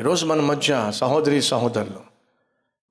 ఈరోజు 0.00 0.26
మన 0.26 0.40
మధ్య 0.40 0.92
సహోదరి 0.94 1.42
సహోదరులు 1.42 2.00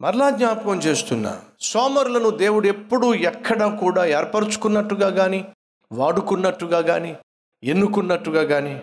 మరలా 0.01 0.29
జ్ఞాపకం 0.29 0.79
చేస్తున్నా 0.79 1.41
సోమరులను 1.59 2.29
దేవుడు 2.29 2.67
ఎప్పుడూ 2.67 3.13
ఎక్కడ 3.13 3.77
కూడా 3.79 4.05
ఏర్పరచుకున్నట్టుగా 4.05 5.09
కానీ 5.09 5.45
వాడుకున్నట్టుగా 5.91 6.81
కానీ 6.81 7.17
ఎన్నుకున్నట్టుగా 7.63 8.43
కానీ 8.43 8.81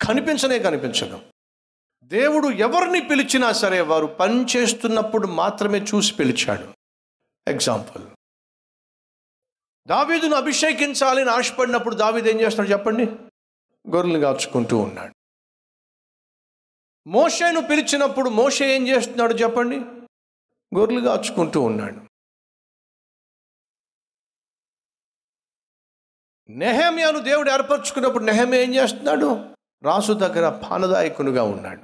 కనిపించనే 0.00 0.58
కనిపించదు 0.58 1.20
దేవుడు 2.02 2.48
ఎవరిని 2.48 3.08
పిలిచినా 3.08 3.52
సరే 3.52 3.80
వారు 3.80 4.06
పని 4.06 4.46
చేస్తున్నప్పుడు 4.56 5.26
మాత్రమే 5.26 5.78
చూసి 5.78 6.14
పిలిచాడు. 6.14 6.68
ఎగ్జాంపుల్ 7.48 8.04
దావీదును 9.88 10.34
అభిషేకించాలని 10.34 11.30
ఆశపడినప్పుడు 11.30 11.94
దావీదు 11.94 12.28
ఏం 12.28 12.40
చేస్తున్నాడు 12.40 12.70
చెప్పండి? 12.70 13.04
గొర్రెలు 13.90 14.18
కాచుకుంటూ 14.18 14.78
ఉన్నాడు. 14.78 15.17
మోషేను 17.08 17.60
పిలిచినప్పుడు 17.60 18.30
మోషే 18.30 18.76
ఏం 18.76 18.88
చేస్తున్నాడు 18.88 19.34
చెప్పండి? 19.34 19.76
గొర్రెలు 20.78 21.00
కాచుకుంటూ 21.00 21.60
ఉన్నాడు. 21.60 22.08
నెహమ్యాను 26.50 27.18
దేవుడు 27.18 27.50
ఏర్పరచుకున్నప్పుడు 27.50 28.24
నెహమ్య 28.24 28.62
ఏం 28.62 28.74
చేస్తున్నాడు? 28.74 29.54
రాసు 29.82 30.12
దగ్గర 30.12 30.68
పానదాయకునిగా 30.70 31.42
ఉన్నాడు. 31.42 31.82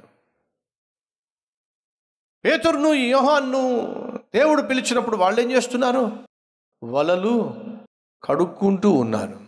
పేతురును 2.45 2.93
యోహాన్ను 2.93 3.61
దేవుడు 4.35 4.61
పిలిచినప్పుడు 4.61 5.17
వాళ్ళు 5.17 5.41
ఏం 5.41 5.51
చేస్తున్నారు? 5.51 6.27
వలలు 6.83 7.53
కడుక్కుంటూ 8.23 8.91
ఉన్నారు. 8.91 9.45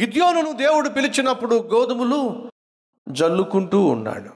గిద్యోనును 0.00 0.52
దేవుడు 0.52 0.88
పిలిచినప్పుడు 0.88 1.54
గోధుమలు 1.54 2.50
జల్లుకుంటూ 3.10 3.84
ఉన్నాడు. 3.86 4.30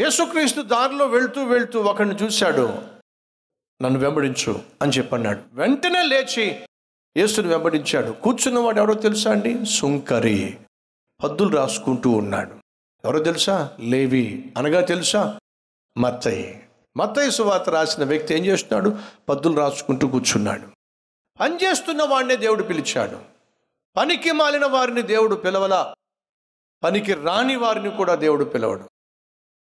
యేసుక్రీస్తు 0.00 0.62
దారిలో 0.62 1.06
వెళ్తూ 1.06 1.44
వెళ్తూ 1.44 1.82
ఒకరిని 1.82 2.14
చూశాడు. 2.14 2.82
నన్ను 3.82 3.98
వెంబడించు 3.98 4.64
అని 4.82 4.92
చెప్పన్నాడు. 4.92 5.42
వెంటనే 5.52 6.02
లేచి 6.02 6.62
యేసుని 7.16 7.48
వెంబడించాడు. 7.48 8.12
కూర్చున్నవాడు 8.12 8.78
ఎవరో 8.78 8.94
తెలుసా 8.94 9.30
అండి? 9.30 9.66
సుంకరి. 9.66 10.60
పద్దులు 11.22 11.56
రాసుకుంటూ 11.56 12.10
ఉన్నాడు. 12.10 12.54
ఎవరో 13.04 13.18
తెలుసా? 13.18 13.76
లేవి. 13.80 14.54
అనగా 14.58 14.80
తెలుసా? 14.80 15.38
మత్తయ్య 15.98 16.60
మత్తయ్య 16.96 17.30
సువాత 17.30 17.68
రాసిన 17.68 18.04
వ్యక్తి 18.04 18.34
ఏం 18.34 18.46
చేస్తున్నాడు? 18.46 18.98
పద్దులు 19.28 19.56
రాసుకుంటూ 19.56 20.08
కూర్చున్నాడు. 20.08 20.68
పని 21.40 21.56
చేస్తున్న 21.56 22.02
వాడినే 22.02 22.36
దేవుడు 22.36 22.62
పిలిచాడు. 22.62 23.37
పనికి 23.98 24.32
మాలిన 24.32 24.66
వారిని 24.66 25.02
దేవుడు 25.02 25.34
పిలవలా 25.34 25.94
పనికి 26.82 27.14
రాని 27.14 27.56
వారిని 27.56 27.96
కూడా 27.96 28.14
దేవుడు 28.14 28.44
పిలవడు. 28.44 28.84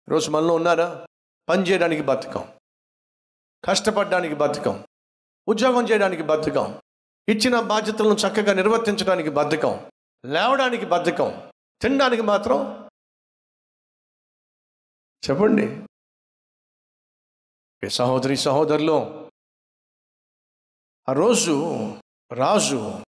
ఈరోజు 0.08 0.30
మనలో 0.30 0.54
ఉన్నారా? 0.54 1.06
పని 1.48 1.62
చేయడానికి 1.62 2.02
బతకం 2.02 2.58
కష్టపడడానికి 3.64 4.34
బతకం 4.34 4.84
ఉద్యోగం 5.48 5.88
చేయడానికి 5.88 6.22
బతకం 6.22 6.80
ఇచ్చిన 7.28 7.60
బాధ్యతలను 7.60 8.14
చక్కగా 8.14 8.52
నిర్వర్తించడానికి 8.52 9.30
బద్ధకం 9.30 9.90
లేవడానికి 10.24 10.86
బద్ధకం 10.86 11.50
తినడానికి 11.82 12.22
మాత్రం 12.22 12.88
చెప్పండి. 15.30 15.66
సహోదరి 17.88 18.36
సహోదరులు 18.36 19.30
ఆ 21.08 21.12
రోజు 21.12 21.54
రాజు 22.32 23.04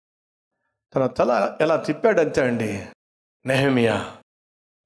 తన 0.93 1.07
తల 1.07 1.57
ఎలా 1.61 1.77
తిప్పాడంతే 1.77 2.41
అండి? 2.41 2.85
నెహమియా 3.45 4.19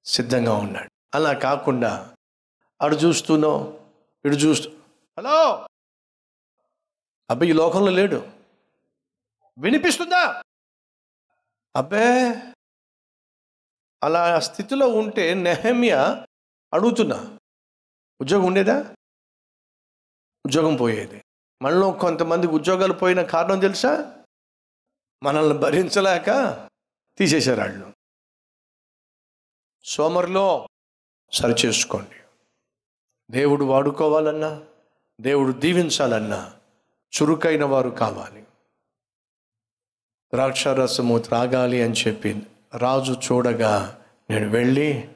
సిద్ధంగా 0.06 0.54
ఉన్నాడు. 0.54 0.90
అలా 1.14 1.34
కాకుండా 1.34 2.14
అడు 2.82 2.96
చూస్తూనో 2.96 3.78
ఇటు 4.26 4.36
చూస్తూ 4.36 4.70
హలో! 5.18 5.68
అబ్బాయి 7.30 7.50
ఈ 7.50 7.54
లోకంలో 7.54 7.92
లేడు. 7.92 8.20
వినిపిస్తుందా? 9.58 10.44
అబ్బే! 11.76 12.06
అలా 14.04 14.40
స్థితిలో 14.40 14.88
ఉంటే 14.90 15.34
నెహమియా 15.34 16.26
అడుగుతున్నా 16.74 17.38
ఉద్యోగం 18.20 18.46
ఉండేదా? 18.46 18.78
ఉద్యోగం 20.46 20.76
పోయేది. 20.76 21.22
మనలో 21.62 21.92
కొంతమందికి 21.92 22.54
ఉద్యోగాలు 22.54 22.94
పోయిన 22.94 23.22
కారణం 23.22 23.60
తెలుసా? 23.60 24.22
మనల్ని 25.24 25.58
భరించలేక 25.58 26.26
తీసేశారు 27.18 27.60
వాళ్ళు. 27.60 27.94
సోమరిలో 29.84 30.68
సరిచేసుకోండి 31.32 32.16
దేవుడు 33.32 33.66
వాడుకోవాలన్నా 33.66 34.64
దేవుడు 35.22 35.52
దీవించాలన్నా 35.52 36.54
చురుకైన 36.90 37.66
వారు 37.66 37.90
కావాలి. 37.90 38.42
ద్రాక్షారసము 40.34 41.18
త్రాగాలి 41.18 41.84
అని 41.84 41.94
చెప్పి 41.94 42.42
రాజు 42.76 43.12
చూడగా 43.12 44.02
నేను 44.30 44.50
వెళ్ళి 44.50 45.08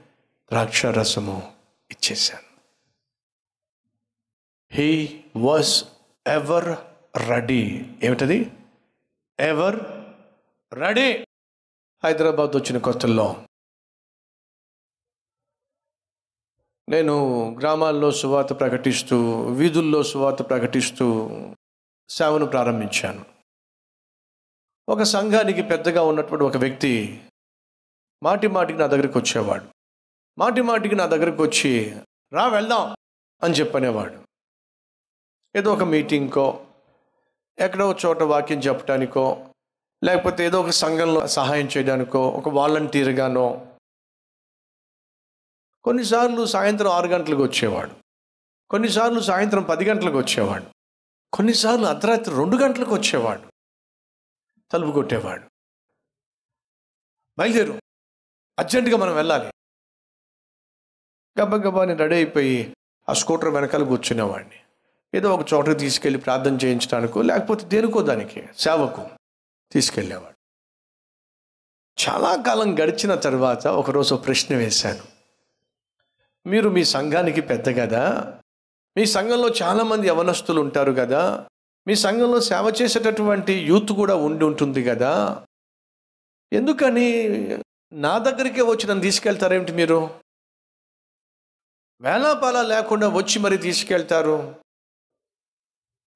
ద్రాక్షారసము 0.49 1.53
ఇచ్చేశాను. 1.91 2.61
హీ 4.71 5.21
వాజ్ 5.35 5.83
ఎవర్ 6.27 6.79
రెడీ 7.29 7.85
ఏమిటది? 8.03 8.51
Ever 9.39 9.79
ready? 10.73 11.25
హైదరాబాద్ 12.03 12.55
వచ్చిన 12.55 12.77
కొత్తల్లో. 12.77 13.45
నేను 16.89 17.16
గ్రామాల్లో 17.59 18.11
సువార్త 18.11 18.59
ప్రకటిస్తూ 18.59 19.47
వీధుల్లో 19.47 20.03
సువార్త 20.03 20.44
ప్రకటిస్తూ 20.50 21.29
సేవను 22.09 22.45
ప్రారంభించాను. 22.45 23.25
ఒక 24.89 25.03
సంఘానికి 25.03 25.61
పెద్దగా 25.61 26.01
ఉన్నటువంటి 26.01 26.45
ఒక 26.45 26.57
వ్యక్తి 26.57 27.23
మాటి 28.23 28.47
మాటికి 28.47 28.79
నా 28.79 28.88
దగ్గరికి 28.88 29.17
వచ్చేవాడు. 29.17 29.66
మాటి 30.38 30.61
మాటికి 30.61 30.95
నా 30.95 31.06
దగ్గరికి 31.06 31.41
వచ్చి 31.41 32.01
రా 32.33 32.47
వెళ్దాం 32.47 32.95
అని 33.44 33.53
చెప్పనేవాడు. 33.53 34.23
ఏదో 35.56 35.73
ఒక 35.73 35.83
మీటింగ్కో 35.83 36.66
ఎక్కడో 37.59 37.89
ఒక 37.89 38.05
చోట 38.05 38.23
వాక్యం 38.23 38.59
చెప్పడానికో 38.59 39.53
లేకపోతే 40.03 40.45
ఏదో 40.45 40.61
ఒక 40.61 40.69
సంఘంలో 40.69 41.27
సహాయం 41.27 41.67
చేయడానికో 41.67 42.29
ఒక 42.29 42.49
వాలంటీర్గానో. 42.49 43.67
కొన్నిసార్లు 45.83 46.45
సాయంత్రం 46.45 46.91
ఆరు 46.91 47.07
గంటలకు 47.07 47.43
వచ్చేవాడు. 47.43 47.91
కొన్నిసార్లు 48.69 49.19
సాయంత్రం 49.19 49.63
పది 49.63 49.85
గంటలకు 49.85 50.17
వచ్చేవాడు. 50.17 50.65
కొన్నిసార్లు 51.33 51.85
అర్ధరాత్రి 51.85 52.35
రెండు 52.35 52.57
గంటలకు 52.57 52.93
వచ్చేవాడు. 52.95 53.43
తలుపు 54.71 54.91
కొట్టేవాడు. 54.91 55.43
బయలుదేరు. 57.39 57.79
అర్జెంటుగా 58.59 58.97
మనం 58.97 59.15
వెళ్ళాలి. 59.15 59.51
గబ్బా 61.41 61.85
నేను 61.85 61.99
రెడీ 61.99 62.15
అయిపోయి 62.15 62.75
ఆ 63.09 63.13
స్కూటర్ 63.13 63.49
వెనకాల 63.49 63.83
కూర్చునేవాడిని. 63.83 64.63
ఏదో 65.15 65.35
ఒక 65.35 65.53
చోటకి 65.53 65.75
తీసుకెళ్ళి 65.75 66.19
ప్రార్థన 66.19 66.57
చేయించడానికో 66.63 67.21
లేకపోతే 67.21 67.65
దేనికో 67.65 68.01
దానికి 68.01 68.49
సేవకు 68.57 69.07
తీసుకెళ్ళేవాడు. 69.71 70.39
చాలా 72.09 72.35
కాలం 72.35 72.79
గడిచిన 72.79 73.15
తర్వాత 73.15 73.67
ఒకరోజు 73.67 74.15
ప్రశ్న 74.15 74.55
వేశాను. 74.55 75.03
మీరు 76.49 76.69
మీ 76.69 76.83
సంఘానికి 76.83 77.41
పెద్ద 77.41 77.79
కదా? 77.79 78.33
మీ 78.97 79.05
సంఘంలో 79.05 79.49
చాలామంది 79.49 80.07
యవనస్తులు 80.07 80.61
ఉంటారు 80.61 80.91
కదా? 80.91 81.47
మీ 81.87 81.95
సంఘంలో 81.95 82.39
సేవ 82.39 82.73
చేసేటటువంటి 82.81 83.53
యూత్ 83.53 83.91
కూడా 83.91 84.15
ఉండి 84.15 84.45
ఉంటుంది 84.45 84.83
కదా? 84.83 85.44
ఎందుకని 86.53 87.27
నా 87.94 88.17
దగ్గరికే 88.17 88.62
వచ్చి 88.62 88.88
నన్ను 88.88 89.01
తీసుకెళ్తారేమిటి 89.01 89.71
మీరు? 89.71 90.09
వేలాపాల 92.01 92.62
లేకుండా 92.62 93.07
వచ్చి 93.07 93.39
మరి 93.39 93.57
తీసుకెళ్తారు? 93.57 94.55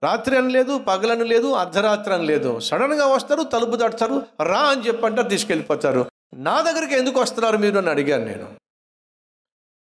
రాత్రి 0.04 0.38
అని 0.38 0.50
లేదు 0.54 0.78
పగలని 0.78 1.28
లేదు 1.28 1.54
అర్ధరాత్రి 1.54 2.14
అని 2.14 2.26
లేదు. 2.26 2.60
సడన్గా 2.60 3.06
వస్తారు 3.06 3.44
తలుపు 3.44 3.76
తడతారు 3.76 4.28
రా 4.44 4.60
అని 4.60 4.88
చెప్పంటారు 4.88 5.30
తీసుకెళ్ళిపోతారు. 5.30 6.12
నా 6.34 6.62
దగ్గరికి 6.62 6.96
ఎందుకు 6.96 7.20
వస్తున్నారు 7.20 7.58
మీరు 7.58 7.78
అని 7.78 7.90
అడిగాను 7.90 8.26
నేను. 8.26 8.56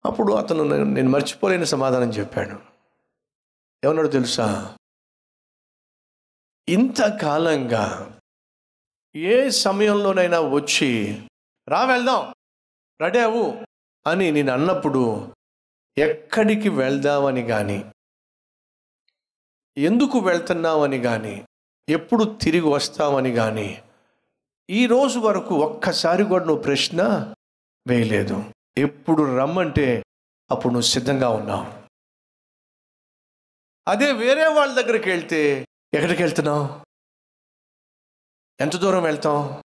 అప్పుడు 0.05 0.33
అతను 0.33 0.63
నేను 0.83 1.09
మర్చిపోలేని 1.09 1.65
సమాధానం 1.65 2.09
చెప్పాడు. 2.09 2.55
ఏమన్నాడు 3.85 4.07
తెలుసా? 4.07 4.77
ఇంతకాలంగా 6.69 8.11
ఏ 9.15 9.49
సమయంలోనైనా 9.49 10.39
వచ్చి 10.39 11.21
రా 11.69 11.83
వెళ్దాం 11.83 12.33
రెడీ 13.01 13.19
అవు 13.19 13.61
అని 14.07 14.31
నేను 14.31 14.51
అన్నప్పుడు 14.53 15.33
ఎక్కడికి 15.97 16.69
వెళ్దామని 16.69 17.43
కానీ 17.43 17.85
ఎందుకు 19.77 20.19
వెళ్తున్నామని 20.19 20.99
కానీ 20.99 21.45
ఎప్పుడు 21.89 22.23
తిరిగి 22.23 22.67
వస్తామని 22.67 23.31
కానీ 23.31 23.83
ఈ 24.69 24.85
రోజు 24.85 25.19
వరకు 25.19 25.55
ఒక్కసారి 25.55 26.23
కూడా 26.23 26.45
నువ్వు 26.45 26.63
ప్రశ్న 26.63 27.33
వేయలేదు. 27.87 28.53
ఎప్పుడు 28.77 29.37
రమ్మంటే 29.37 30.03
అప్పుడు 30.51 30.73
నువ్వు 30.73 30.87
సిద్ధంగా 30.87 31.29
ఉన్నావు. 31.29 31.81
అదే 33.87 34.11
వేరే 34.11 34.47
వాళ్ళ 34.47 34.81
దగ్గరికి 34.81 35.09
వెళ్తే 35.09 35.65
ఎక్కడికి 35.93 36.23
వెళ్తున్నావు? 36.23 36.81
ఎంత 38.61 38.75
దూరం 38.75 39.03
వెళ్తాం 39.03 39.63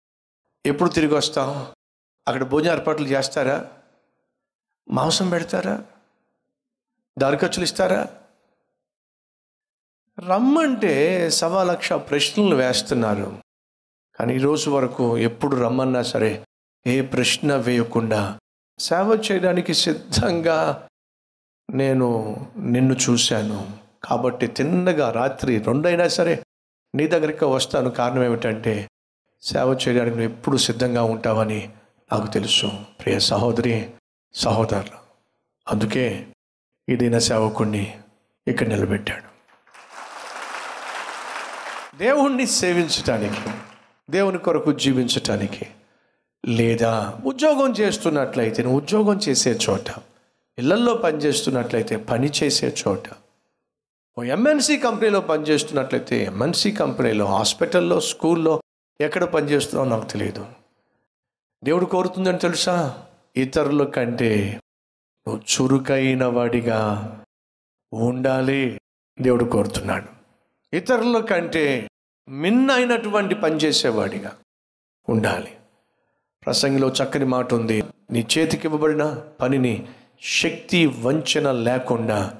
ఎప్పుడు 0.66 0.88
తిరిగి 0.88 1.14
వస్తాం 1.14 1.72
అక్కడ 2.28 2.42
భోజన 2.42 2.72
ఏర్పాట్లు 2.72 3.06
చేస్తారా? 3.06 3.72
మాంసం 4.90 5.30
పెడతారా? 5.30 5.84
దారి 7.18 7.36
ఖర్చులు 7.36 7.64
ఇస్తారా? 7.64 8.24
రమ్మంటే 10.20 11.31
సవా 11.31 11.64
లక్ష 11.64 11.93
ప్రశ్నలు 11.93 12.55
వేస్తున్నారు. 12.55 13.38
కానీ 14.16 14.34
ఈరోజు 14.34 14.70
వరకు 14.70 15.19
ఎప్పుడు 15.19 15.56
రమ్మన్నా 15.56 16.02
సరే 16.02 16.44
ఏ 16.87 17.00
ప్రశ్న 17.00 17.56
వేయకుండా 17.56 18.38
సేవ 18.78 19.22
చేయడానికి 19.31 19.75
సిద్ధంగా 19.75 20.88
నేను 21.75 22.37
నిన్ను 22.56 22.94
చూశాను. 22.94 23.76
కాబట్టి 24.05 24.46
తిన్నగా 24.46 25.11
రాత్రి 25.11 25.58
రెండైనా 25.58 26.08
సరే 26.08 26.44
నీ 26.94 27.06
దగ్గరికి 27.06 27.44
వస్తాను. 27.44 27.90
కారణం 27.90 28.25
ఏమిటంటే 28.25 28.88
సేవ 29.43 29.78
చేయడానికి 29.88 30.16
నువ్వు 30.16 30.32
ఎప్పుడు 30.32 30.56
సిద్ధంగా 30.56 31.02
ఉంటావని 31.02 31.70
నాకు 32.12 32.26
తెలుసు. 32.26 32.70
ప్రియ 33.00 33.19
సహోదరి 33.19 33.90
సహోదరులు 34.34 34.99
అందుకే 35.69 36.26
ఈ 36.88 36.96
దిన 36.96 37.19
సేవకుణ్ణి 37.19 37.99
ఇక్కడ 38.49 38.69
నిలబెట్టాడు. 38.69 39.33
దేవుణ్ణి 41.99 42.46
సేవించటానికి 42.46 43.50
దేవుని 44.11 44.38
కొరకు 44.38 44.73
జీవించటానికి 44.73 45.67
లేదా 46.46 47.14
ఉద్యోగం 47.25 47.73
చేస్తున్నట్లయితే 47.73 48.62
నువ్వు 48.62 48.81
ఉద్యోగం 48.81 49.17
చేసే 49.19 49.58
చోట 49.70 49.87
ఇళ్ళల్లో 50.58 50.94
పనిచేస్తున్నట్లయితే 50.94 51.96
పని 51.96 52.31
చేసే 52.43 52.75
చోట 52.88 53.02
ఓ 54.19 54.23
ఎంఎన్సీ 54.23 54.76
కంపెనీలో 54.76 55.20
పనిచేస్తున్నట్లయితే 55.20 56.25
ఎంఎన్సీ 56.25 56.73
కంపెనీలో 56.73 57.25
హాస్పిటల్లో 57.25 58.00
స్కూల్లో 58.00 58.62
ఎక్కడ 59.00 59.25
పనిచేస్తున్నావు 59.25 59.88
నాకు 59.88 60.11
తెలియదు. 60.11 60.47
దేవుడు 61.64 61.85
కోరుతుందని 61.85 62.38
తెలుసా? 62.38 63.05
ఇతరుల 63.37 63.85
కంటే 63.85 64.61
నువ్వు 65.29 65.43
చురుకైన 65.43 66.25
వాడిగా 66.25 66.81
ఉండాలి 67.93 68.81
దేవుడు 69.20 69.44
కోరుతున్నాడు. 69.44 70.13
ఇతరుల 70.75 71.21
కంటే 71.21 71.91
మిన్నైనటువంటి 72.29 73.35
పనిచేసేవాడిగా 73.35 74.37
ఉండాలి. 75.09 75.56
ప్రసంగిలో 76.44 76.88
చక్కని 76.88 77.25
మాట 77.25 77.55
ఉంది. 77.55 77.82
నీ 78.11 78.26
చేతికి 78.38 78.67
ఇవ్వబడిన 78.67 79.25
పనిని 79.41 79.88
శక్తి 80.23 80.87
వంచన 80.87 81.53
లేకుండా 81.53 82.35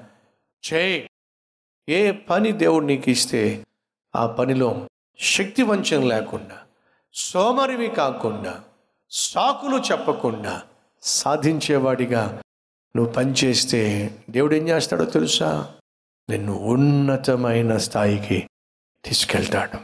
చేయి. 0.71 1.09
ఏ 1.89 2.11
పని 2.11 2.51
దేవుడు 2.51 2.85
నీకు 2.85 3.09
ఇస్తే 3.09 3.65
ఆ 4.15 4.27
పనిలో 4.27 4.87
శక్తి 5.19 5.63
వంచన 5.63 6.03
లేకుండా 6.03 6.57
సోమరివి 7.13 7.87
కాకుండా 7.87 8.63
సాకులు 9.11 9.77
చెప్పకుండా 9.77 10.61
సాధించేవాడిగా 11.01 12.41
నువ్వు 12.95 13.13
పనిచేస్తే 13.13 14.11
దేవుడు 14.29 14.55
ఏం 14.55 14.67
చేస్తాడో 14.67 15.05
తెలుసా? 15.05 15.75
నిన్ను 16.29 16.53
ఉన్నతమైన 16.53 17.77
స్థాయికి 17.77 18.49
తీసుకెళ్తాడు. 19.05 19.77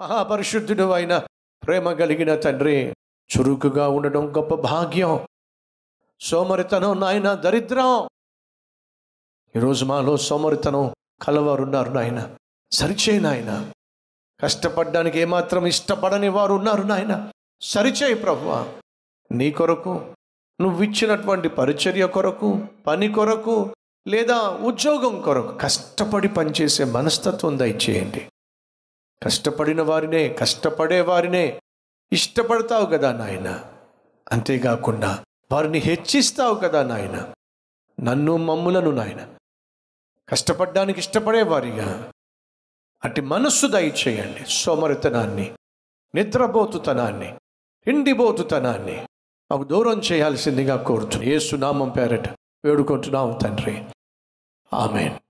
మహాపరిశుద్ధుడు 0.00 0.90
అయిన 0.90 1.18
ప్రేమ 1.66 1.92
కలిగిన 1.92 2.34
తండ్రి 2.34 2.94
చురుకుగా 3.38 3.88
ఉండడం 3.88 4.36
గొప్ప 4.36 4.54
భాగ్యం. 4.54 5.26
సోమరితనం 6.20 7.00
నాయన 7.00 7.34
దరిద్రం. 7.34 8.08
ఈరోజు 9.56 9.84
మాలో 9.84 10.16
సోమరితనం 10.16 10.94
కలవారున్నారు 11.22 11.90
నాయన 11.90 12.36
సరిచేయి 12.72 13.20
నాయన. 13.20 13.70
కష్టపడడానికి 14.40 15.18
ఏమాత్రం 15.18 15.66
ఇష్టపడని 15.66 16.28
వారు 16.28 16.54
ఉన్నారు 16.54 16.82
నాయన 16.82 17.32
సరిచేయి 17.62 18.14
ప్రభువా. 18.14 18.66
నీ 19.32 19.50
కొరకు 19.50 20.14
నువ్విచ్చినటువంటి 20.60 21.48
పరిచర్య 21.48 22.06
కొరకు 22.06 22.66
పని 22.86 23.12
కొరకు 23.12 23.74
లేదా 24.08 24.48
ఉద్యోగం 24.48 25.20
కొరకు 25.20 25.58
కష్టపడి 25.58 26.28
పనిచేసే 26.28 26.84
మనస్తత్వం 26.84 27.58
దయచేయండి. 27.58 28.28
కష్టపడిన 29.22 29.82
వారినే 29.82 30.28
కష్టపడే 30.28 31.00
వారినే 31.00 31.60
ఇష్టపడతావు 32.12 32.86
కదా 32.86 33.12
నాయన. 33.12 33.64
అంతేకాకుండా 34.32 35.24
వారిని 35.52 35.78
హెచ్చిస్తావు 35.78 36.54
కదా 36.54 36.82
నాయన. 36.82 37.32
నన్ను 38.00 38.36
మమ్ములను 38.36 38.90
నాయన. 38.90 39.34
కష్టపడడానికి 40.28 40.98
ఇష్టపడేవారిగా 40.98 42.12
అటు 43.04 43.20
మనస్సు 43.20 43.66
దయచేయండి. 43.66 44.40
సోమరితనాన్ని 44.48 45.54
నిద్రబోతుతనాన్ని 46.14 47.38
ఇండిబోతుతనాన్ని 47.86 49.06
మాకు 49.52 49.64
దూరం 49.64 50.00
చేయాల్సిందిగా 50.00 50.76
కోరుతున్నాం 50.76 51.32
ఏ 51.32 51.38
సునామం 51.38 51.88
పేరట 51.88 52.28
వేడుకుంటున్నాం 52.64 53.38
తండ్రి. 53.42 53.82
ఆమెన్. 54.72 55.21